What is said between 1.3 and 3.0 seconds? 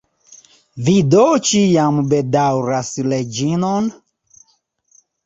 ĉiam bedaŭras